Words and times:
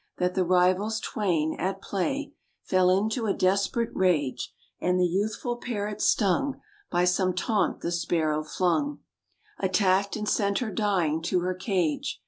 That 0.17 0.33
the 0.33 0.43
rivals 0.43 0.99
twain, 0.99 1.55
at 1.59 1.79
play, 1.79 2.33
Fell 2.63 2.89
into 2.89 3.27
a 3.27 3.35
desperate 3.35 3.91
rage; 3.95 4.51
And 4.79 4.99
the 4.99 5.05
youthful 5.05 5.57
Parrot, 5.57 6.01
stung 6.01 6.59
By 6.89 7.05
some 7.05 7.35
taunt 7.35 7.81
the 7.81 7.91
Sparrow 7.91 8.43
flung, 8.43 9.01
Attacked, 9.59 10.15
and 10.15 10.27
sent 10.27 10.57
her 10.57 10.71
dying 10.71 11.21
to 11.21 11.41
her 11.41 11.53
cage. 11.53 12.19